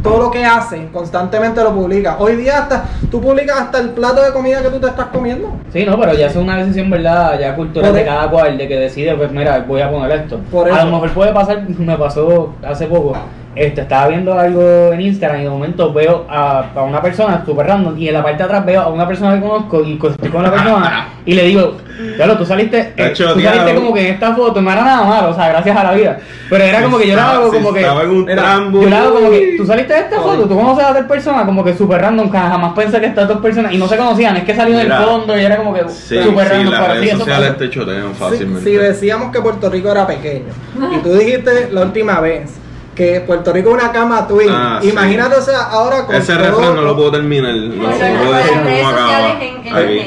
[0.03, 2.17] todo lo que hace constantemente lo publica.
[2.19, 5.53] Hoy día hasta tú publicas hasta el plato de comida que tú te estás comiendo.
[5.71, 7.39] Sí, no, pero ya es una decisión, ¿verdad?
[7.39, 10.39] Ya cultural de e- cada cual, de que decide, pues mira, voy a poner esto.
[10.51, 13.15] Por A lo mejor puede pasar, me pasó hace poco,
[13.55, 17.67] este, estaba viendo algo en Instagram y de momento veo a, a una persona super
[17.67, 20.29] random y en la parte de atrás veo a una persona que conozco y estoy
[20.29, 21.77] con la persona y le digo,
[22.17, 25.29] claro, tú saliste, eh, tú saliste como que en esta foto, no era nada malo,
[25.29, 26.19] o sea, gracias a la vida.
[26.49, 27.79] Pero era como que yo la hago como que...
[27.79, 28.81] Estaba en un trambo.
[28.83, 30.35] Yo le hago como que, tú saliste de esta Oye.
[30.35, 33.39] foto, tú conoces a tal persona, como que super random, jamás pensé que estas dos
[33.39, 36.21] personas, y no se conocían, es que salió del fondo y era como que Sí,
[36.21, 36.71] super sí, random.
[36.71, 37.53] las para ti, redes sociales
[38.37, 40.51] Si, si decíamos que Puerto Rico era pequeño
[40.91, 42.59] y tú dijiste la última vez
[42.95, 44.89] que Puerto Rico es una cama twin, Ah, sí.
[44.89, 47.53] imagínate, o sea, ahora con Ese todo- refrán no lo puedo terminar.
[47.56, 49.29] No, no puedo decir cómo acaba.
[49.41, 49.53] en-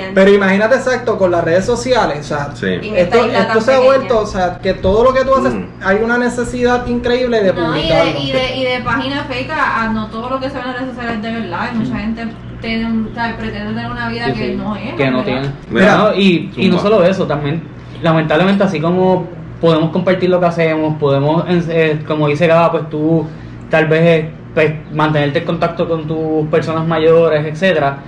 [0.08, 2.92] en Pero imagínate exacto con las redes sociales, o sea, Sí.
[2.94, 5.66] Esto, esto se ha vuelto, o sea, que todo lo que tú haces, Mm.
[5.84, 8.12] hay una necesidad increíble de No, y publicarlo.
[8.12, 10.60] de, y de, y de páginas fake a, a no todo lo que se ve
[10.60, 11.70] en las redes sociales es de verdad.
[11.72, 12.28] Y mucha gente
[12.60, 14.94] tiene un, o sea, pretende tener una vida Sí, que sí, no es.
[14.94, 15.24] que no ¿verdad?
[15.42, 15.50] tiene.
[15.70, 17.62] Mira, y, y no solo eso, también,
[18.02, 19.26] lamentablemente, así como
[19.60, 23.26] podemos compartir lo que hacemos, podemos, eh, como dice Gaba, pues tú
[23.70, 27.98] tal vez eh, pues, mantenerte en contacto con tus personas mayores, etcétera,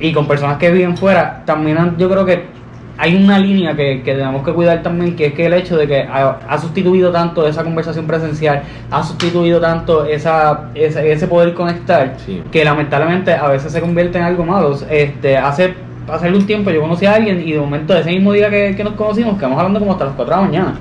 [0.00, 2.56] y con personas que viven fuera, también yo creo que
[3.00, 5.86] hay una línea que, que tenemos que cuidar también, que es que el hecho de
[5.86, 11.54] que ha, ha sustituido tanto esa conversación presencial, ha sustituido tanto esa, esa- ese poder
[11.54, 12.42] conectar, Sí.
[12.50, 14.76] que lamentablemente a veces se convierte en algo malo.
[14.90, 15.74] Este, hace,
[16.10, 18.84] hace un tiempo yo conocí a alguien y de momento ese mismo día que, que
[18.84, 20.74] nos conocimos, quedamos hablando como hasta las 4 de la mañana.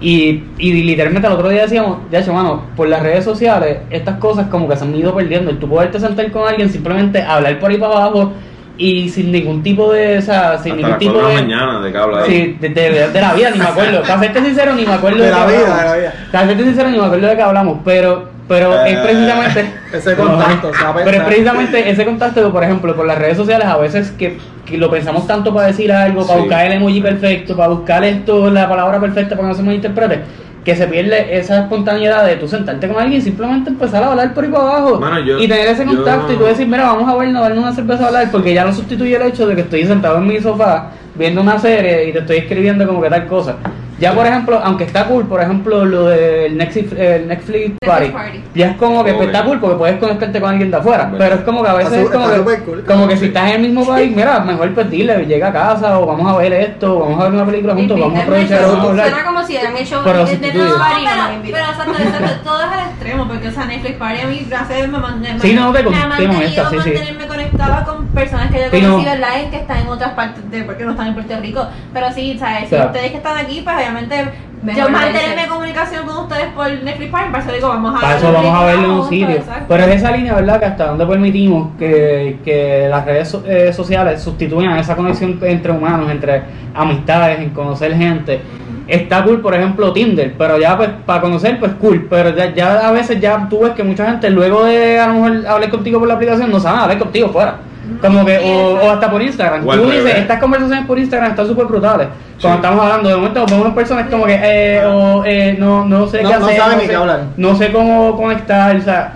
[0.00, 4.16] Y, y literalmente al otro día decíamos, ya hecho, mano, por las redes sociales, estas
[4.18, 5.50] cosas como que se han ido perdiendo.
[5.50, 8.32] El tú poderte sentar con alguien, simplemente hablar por ahí para abajo
[8.78, 11.40] y sin ningún tipo de, o sea, sin Hasta ningún las tipo 4 de la
[11.40, 11.46] de...
[11.46, 11.98] mañana, ¿de qué?
[12.26, 14.02] Sí, de, de- de la vida, ni me acuerdo.
[14.02, 15.82] Para serte sincero, ni me acuerdo De la vida, hablamos.
[15.82, 16.14] de la vida.
[16.30, 19.70] Para serte sincero, ni me acuerdo de qué hablamos, pero, pero es Eh, precisamente...
[19.92, 21.04] Ese contacto, ¿sabes?
[21.04, 24.38] Pero es precisamente ese contacto que, por ejemplo, por las redes sociales a veces que,
[24.64, 26.46] que lo pensamos tanto para decir algo, para Sí.
[26.46, 30.20] buscar el emoji perfecto, para buscar esto, la palabra perfecta para que no se malinterprete,
[30.64, 34.34] que se pierde esa espontaneidad de tú sentarte con alguien y simplemente empezar a hablar
[34.34, 37.08] por ahí para abajo yo- y tener ese yo- contacto y tú decir, mira, vamos
[37.08, 39.60] a vernos, darnos una cerveza a hablar, porque ya no sustituye el hecho de que
[39.62, 43.26] estoy sentado en mi sofá viendo una serie y te estoy escribiendo como que tal
[43.26, 43.56] cosa.
[43.98, 48.42] Ya, por ejemplo, aunque está cool, por ejemplo, lo del Netflix, el Netflix Party, Party.
[48.54, 49.34] ya es como que pues, Ok.
[49.34, 51.18] está cool porque puedes conectarte con alguien de afuera, Bueno.
[51.18, 52.84] pero es como que a veces es como que, súper cool.
[52.84, 55.98] como que si estás en el mismo país, mira, mejor pues dile, llega a casa
[55.98, 58.82] o vamos a ver esto, vamos a ver una película juntos, vamos a aprovechar Pero.
[59.10, 59.56] Suena como si
[60.04, 60.52] Pero de- de sustituye.
[60.52, 61.72] Netflix No, Party y no me han pero, pero invitado.
[61.72, 64.98] exacto, exacto, todo es al extremo, porque o sea, Netflix Party a mí hace me,
[65.40, 66.94] Sí, no, te me ha mantenido sí.
[67.28, 69.10] conectada con personas que yo Sí, conocí, no.
[69.10, 69.40] ¿verdad?
[69.40, 72.36] En que están en otras partes de, porque no están en Puerto Rico, pero sí,
[72.38, 72.68] ¿sabes?
[72.68, 74.30] Si ustedes que están aquí, pues obviamente
[74.62, 78.00] Mejor yo mantenerme en comunicación con ustedes por Netflix Party, para eso digo, vamos a
[78.00, 79.28] Para eso vamos a verlo en un sitio.
[79.36, 79.64] exacto.
[79.68, 80.58] Pero es esa línea, ¿verdad?
[80.58, 85.70] Que hasta donde permitimos que, que las redes so- eh, sociales sustituyan esa conexión entre
[85.72, 86.42] humanos, entre
[86.74, 88.40] amistades, en conocer gente.
[88.88, 92.06] Está cool, por ejemplo, Tinder, pero ya pues para conocer, pues cool.
[92.08, 95.14] Pero ya, ya a veces ya tú ves que mucha gente luego de a lo
[95.14, 97.56] mejor hablar contigo por la aplicación no saben hablar contigo fuera.
[98.00, 99.64] Como que, o, o hasta por Instagram.
[99.66, 102.08] Tú dices, estas conversaciones por Instagram están súper brutales.
[102.40, 102.64] Cuando Sí.
[102.64, 106.30] estamos hablando, de momento vemos personas como que, eh, o, eh, no, no sé No-
[106.30, 106.56] qué no hacer.
[106.58, 107.20] saben ni sé- qué hablar.
[107.36, 109.12] no sé cómo conectar, o sea,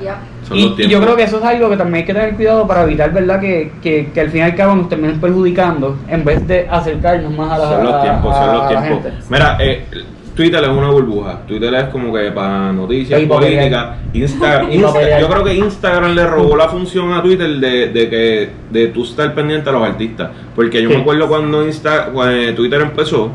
[0.53, 3.13] y, yo creo que eso es algo que también hay que tener cuidado para evitar,
[3.13, 3.39] ¿verdad?
[3.39, 7.33] Que, que, que al fin y al cabo nos terminen perjudicando en vez de acercarnos
[7.37, 8.89] más a la, Son los a- tiempos, a son los la tiempos.
[9.05, 9.13] gente.
[9.29, 9.85] Mira, eh,
[10.35, 11.41] Twitter es una burbuja.
[11.47, 13.97] Twitter es como que para noticias políticas.
[14.13, 18.51] Instagram, Insta- yo creo que Instagram le robó la función a Twitter de, de que
[18.71, 20.31] de tú estar pendiente a los artistas.
[20.55, 20.95] Porque yo Sí.
[20.97, 23.31] me acuerdo cuando Insta, cuando Twitter empezó,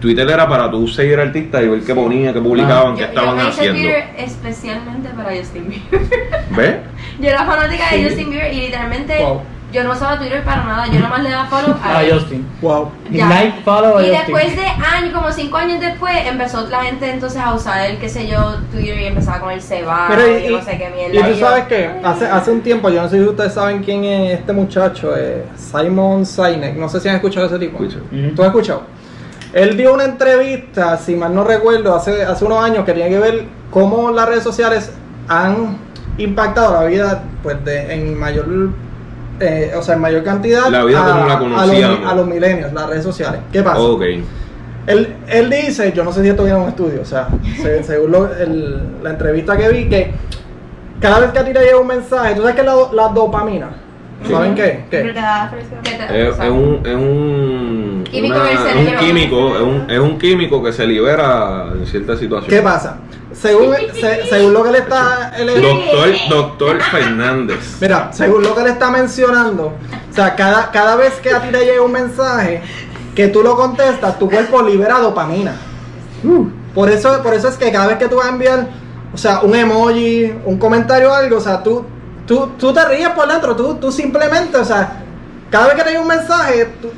[0.00, 2.96] Twitter era para tú seguir artistas y ver qué ponía, qué publicaban, Ah.
[2.96, 3.80] qué Yo, estaban yo me hice haciendo.
[3.80, 6.08] Twitter especialmente para Justin Bieber.
[6.56, 6.74] ¿Ves?
[7.20, 7.96] Yo era fanática Sí.
[8.02, 9.40] de Justin Bieber y literalmente Wow.
[9.74, 10.86] Yo no usaba Twitter para nada.
[10.86, 12.12] Yo nomás le daba follow a A él.
[12.18, 12.46] Justin.
[12.62, 12.90] Wow.
[13.10, 13.28] Ya.
[13.28, 14.18] Like, follow a Y Justin.
[14.34, 18.08] después de años, como cinco años después, empezó la gente entonces a usar el, qué
[18.08, 21.28] sé yo, Twitter y empezaba con el Seba, Pero y, no sé qué mierda.
[21.28, 23.82] y tú yo- sabes que hace, hace un tiempo, yo no sé si ustedes saben
[23.82, 27.82] quién es este muchacho, eh, Simon Sinek, no sé si han escuchado ese tipo.
[27.84, 28.00] Escucho.
[28.34, 28.82] ¿Tú has escuchado?
[29.52, 33.44] Él dio una entrevista, si mal no recuerdo, hace, hace unos años que que ver
[33.70, 34.92] cómo las redes sociales
[35.28, 35.76] han
[36.18, 38.46] impactado la vida pues de, en mayor
[39.40, 42.12] eh, o sea en mayor cantidad La vida a, como la a los, conocíamos.
[42.12, 43.40] a los milenios, las redes sociales.
[43.52, 43.80] ¿Qué pasa?
[43.80, 44.02] Ok.
[44.86, 47.28] Él, él dice, yo no sé si esto viene en un estudio, o sea,
[47.62, 50.12] se- según lo- el- la entrevista que vi, que
[51.00, 53.08] cada vez que a ti te llega un mensaje, ¿tú sabes qué es la, la
[53.08, 53.68] dopamina?
[54.26, 54.32] Sí.
[54.32, 54.84] ¿Saben qué?
[54.90, 54.98] ¿Qué?
[55.02, 55.80] te da felicidad.
[55.82, 59.98] ¿Qué te- Es, es un, es un, Químico una- es un químico, es un, es
[59.98, 62.54] un químico que se libera en ciertas situaciones.
[62.58, 62.98] ¿Qué pasa?
[63.40, 65.32] Según, se- según lo que le está.
[65.38, 67.76] es- Doctor, doctor Fernández.
[67.80, 69.66] Mira, según lo que le está mencionando,
[70.10, 72.62] o sea, cada, cada vez que a ti te llega un mensaje,
[73.14, 75.52] que tú lo contestas, tu cuerpo libera dopamina.
[76.74, 78.66] Por eso, por eso es que cada vez que tú vas a enviar,
[79.12, 81.84] o sea, un emoji, un comentario o algo, o sea, tú,
[82.26, 85.00] tú, tú te ríes por dentro, tú, tú simplemente, o sea,
[85.50, 86.90] cada vez que te llega un mensaje, tú,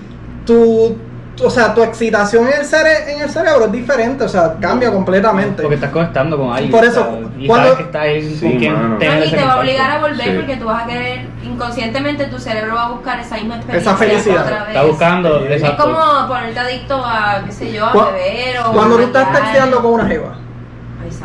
[0.47, 0.97] tú-
[1.45, 4.91] o sea, tu excitación en el, cere- en el cerebro es diferente, o sea, cambia
[4.91, 5.61] completamente.
[5.63, 6.71] Porque estás conectando con alguien.
[6.71, 9.53] Por eso, sea, y cuando- sabes que estás ahí Sí, con quien No, te va
[9.53, 10.33] a obligar a volver Sí.
[10.37, 13.93] porque tú vas a querer, inconscientemente tu cerebro va a buscar esa misma experiencia.
[13.93, 14.43] Esa felicidad.
[14.45, 14.69] otra vez.
[14.69, 15.47] Está buscando, Sí.
[15.53, 19.05] Es como ponerte adicto a, qué sé yo, a Cu- beber o Cuando a tú
[19.05, 20.37] estás texteando con una jeva,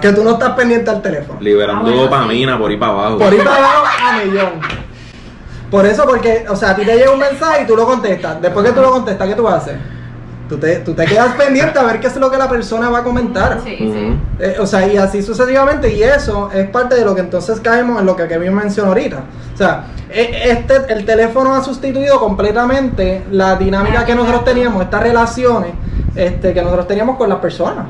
[0.02, 1.40] que tú no estás pendiente al teléfono.
[1.40, 3.18] Liberando Ah, bueno, dopamina por ahí para abajo.
[3.18, 4.50] Por ahí para abajo a millón.
[5.72, 8.42] Por eso, porque, o sea, a ti te llega un mensaje y tú lo contestas.
[8.42, 9.76] Después que tú lo contestas, ¿qué tú haces?
[10.52, 12.98] Tú te, tú te quedas pendiente a ver qué es lo que la persona va
[12.98, 13.62] a comentar.
[13.64, 14.14] Sí, sí.
[14.38, 18.02] Eh, o sea, y así sucesivamente, y eso es parte de lo que entonces caemos
[18.02, 19.24] en lo que Kevin mencionó ahorita.
[19.54, 25.02] O sea, e- este, el teléfono ha sustituido completamente la dinámica que nosotros teníamos, estas
[25.04, 25.72] relaciones
[26.16, 27.86] este, que nosotros teníamos con las personas.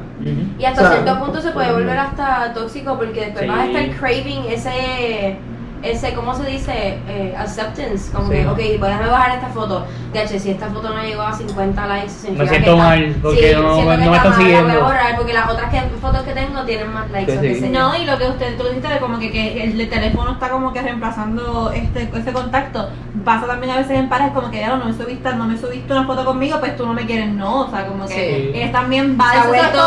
[0.60, 3.48] Y hasta O sea, cierto punto se puede volver hasta tóxico porque después Sí.
[3.50, 5.36] vas a estar craving ese,
[5.84, 7.00] ese ¿cómo se dice?
[7.08, 8.12] Eh, acceptance.
[8.12, 8.34] Como Sí.
[8.34, 9.86] que, ok, pues déjame bajar esta foto.
[10.14, 13.16] De hecho, si esta foto no llegó a 50 likes, significa siento que está- mal,
[13.22, 15.50] porque sí, no- siento que no me está están La voy a borrar porque las
[15.50, 17.40] otras que, fotos que tengo tienen más likes.
[17.40, 17.70] Sí, sí.
[17.70, 20.74] No, y lo que usted tú dijiste de como que, que el teléfono está como
[20.74, 22.90] que reemplazando este ese contacto.
[23.26, 25.92] Pasa también a veces en parejas como que ya no me subiste, no me subiste
[25.94, 28.60] una foto conmigo, pues tú no me quieres, no, o sea, como que Sí.
[28.60, 29.78] es también va Se vuelto.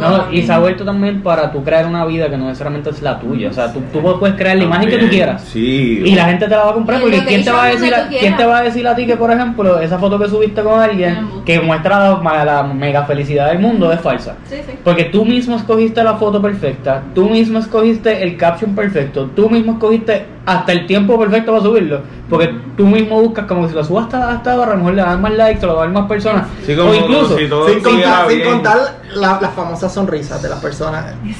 [0.00, 3.02] No, y se ha vuelto también para tú crear una vida que no necesariamente es
[3.02, 3.48] la tuya.
[3.50, 5.42] O sea, tú, tú puedes crear la imagen que tú Quieras.
[5.42, 6.02] Sí.
[6.04, 8.08] Y la gente te la va a comprar porque ¿quién te va a decir a,
[8.08, 10.80] quién te va a decir a ti que por ejemplo esa foto que subiste con
[10.80, 14.36] alguien que muestra la, mega felicidad del mundo es falsa?
[14.48, 14.72] Sí, sí.
[14.84, 19.72] Porque tú mismo escogiste la foto perfecta, tú mismo escogiste el caption perfecto, tú mismo
[19.72, 22.00] escogiste hasta el tiempo perfecto para subirlo.
[22.28, 24.94] Porque tú mismo buscas como que si lo subas hasta, hasta ahora, a lo mejor
[24.94, 26.46] le dan más likes, te lo dan más personas.
[26.64, 28.78] Sí, o incluso, si todo Sin contar, sin contar
[29.14, 31.34] la- las famosas sonrisas de las personas en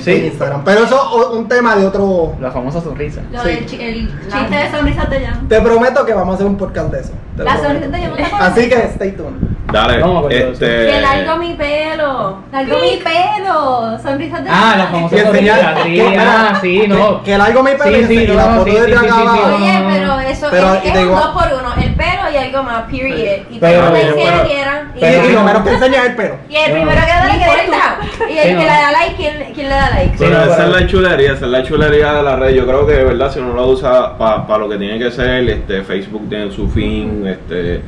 [0.00, 0.62] sí, Instagram.
[0.64, 2.34] Pero eso es un tema de otro.
[2.40, 3.20] la famosa sonrisa.
[3.32, 3.48] Lo Sí.
[3.48, 5.48] del chi- el chiste de sonrisas de Jan.
[5.48, 7.12] Te prometo que vamos a hacer un podcast de eso.
[7.36, 7.84] te lo La prometo.
[7.84, 8.42] sonrisa de Jan.
[8.42, 9.51] Así que stay tuned.
[9.72, 10.66] Dale, No de este.
[10.66, 12.38] Que largo mi pelo.
[12.52, 15.74] Largo mi pelo, sonrisas de Ah, la famosa sonrisa.
[15.84, 17.22] Sí, que- ah, sí, no.
[17.22, 19.48] Que largo mi pelo Sí, y sí, no, la no, foto sí, desde acá abajo.
[19.48, 20.20] no, Oye, no, pero no.
[20.20, 21.72] eso Pero, es, es te un digo- dos por uno.
[21.82, 23.38] El pelo y algo más, period.
[23.50, 24.46] Y Pero- pero- hicieron.
[24.94, 25.44] Y pero- Y, y lo no.
[25.46, 26.34] menos que enseña es el pelo.
[26.48, 26.74] Y el No.
[26.74, 27.96] primero que No da like importa.
[28.30, 28.60] Y el que no.
[28.60, 30.14] le da like, ¿quién, quién le da like?
[30.18, 32.54] Pero no, esa es la chulería, esa es la chulería de la red.
[32.54, 35.48] Yo creo que de verdad si uno lo usa para lo que tiene que ser,
[35.48, 37.82] este Facebook tiene su fin, este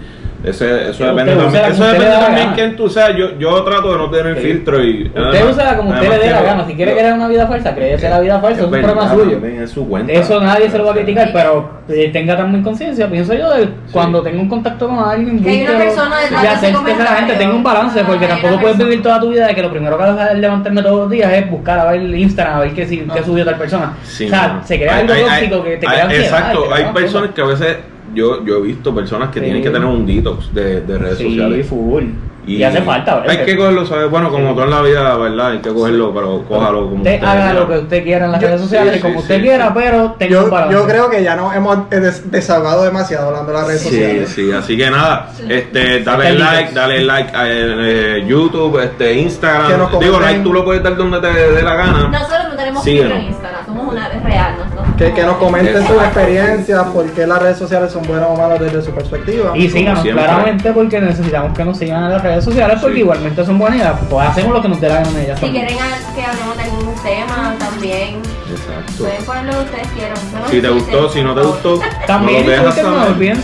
[0.45, 3.17] ese, eso depende también, eso depende también quién tú seas.
[3.17, 4.43] Yo, yo trato de no tener Sí.
[4.43, 6.67] filtro y Usted usa como usted le dé la gana.
[6.67, 8.61] Si quiere crear una vida falsa, créese la vida falsa.
[8.61, 9.31] Es un verdad, problema suyo.
[9.39, 10.13] también es su cuenta.
[10.13, 13.69] Eso nadie se lo va a criticar, pero eh, tenga también conciencia, pienso yo, de
[13.93, 17.35] cuando tenga un contacto con alguien, Que hay una persona detrás de ese la gente
[17.35, 20.03] tenga un balance, porque tampoco puedes vivir toda tu vida de que lo primero que
[20.05, 22.87] hagas es levantarme todos los días es buscar a ver el Instagram, a ver qué,
[22.87, 23.93] si- qué subió tal persona.
[24.03, 26.25] Sí, o sea, se crea algo tóxico que te crea ansiedad.
[26.25, 27.77] Exacto, hay personas que a veces
[28.15, 29.45] yo, yo he visto personas que Sí.
[29.45, 31.67] tienen que tener un detox de, de redes Sí, sociales.
[31.69, 32.05] full.
[32.47, 33.31] Y, hace falta, ¿verdad?
[33.39, 34.11] Hay que cogerlo, ¿sabes?
[34.11, 35.53] Bueno, como todo en la vida, ¿verdad?
[35.53, 37.53] Hay que cogerlo, pero cójalo como Usted haga quiera.
[37.55, 39.67] lo que usted quiera en las Yo- redes sociales, sí, como sí, usted sí, quiera,
[39.69, 39.73] sí.
[39.75, 40.75] pero tenga un Yo, balance.
[40.75, 44.29] yo creo que ya nos hemos des- desahogado demasiado hablando de las redes Sí, sociales.
[44.29, 49.89] sí, así que nada, este, dale like, dale like a eh, YouTube, este, Instagram.
[49.99, 52.09] Digo, like tú lo puedes dar donde te dé la gana.
[52.09, 54.55] Nosotros no tenemos Sí, Instagram, somos una vez real.
[54.97, 58.61] Que, que nos comenten sus experiencias, por qué las redes sociales son buenas o malas
[58.61, 59.51] desde su perspectiva.
[59.57, 60.25] Y síganos siempre.
[60.25, 63.01] claramente porque necesitamos que nos sigan en las redes sociales porque Sí.
[63.01, 63.95] igualmente son buenas ideas.
[64.09, 65.67] Pues hacemos lo que nos dé la gana en ellas Si también.
[65.67, 68.93] quieren a- que hablemos de algún tema también, Exacto.
[69.05, 70.19] pueden poner lo que ustedes quieran.
[70.33, 73.15] No Si te gustó, si no te gustó, También no lo dejas saber.
[73.15, 73.43] bien.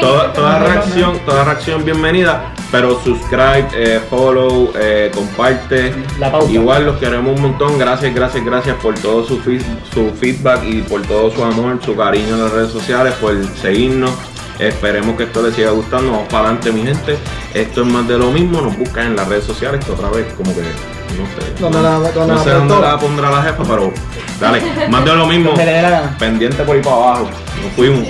[0.00, 5.92] Toda, toda reacción, toda reacción bienvenida, pero subscribe, eh, follow, eh, comparte.
[6.20, 6.52] La pauta.
[6.52, 7.78] Igual los queremos un montón.
[7.78, 12.34] Gracias, gracias, gracias por todo su, su feedback y por todo su amor, su cariño
[12.34, 14.12] en las redes sociales, por seguirnos.
[14.58, 16.10] Esperemos que esto les siga gustando.
[16.12, 17.16] Vamos para adelante, mi gente.
[17.54, 18.60] Esto es más de lo mismo.
[18.60, 20.62] Nos buscan en las redes sociales que otra vez, como que
[21.16, 21.60] no sé.
[21.60, 23.92] Donde la- no la sé dónde la pondrá la jefa, pero
[24.40, 25.54] dale, más de lo mismo.
[26.18, 27.28] Pendiente por ahí para abajo.
[27.62, 28.06] Nos fuimos.